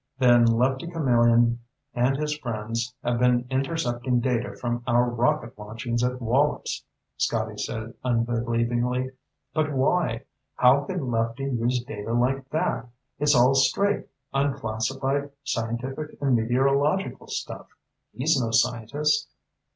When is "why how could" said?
9.71-11.01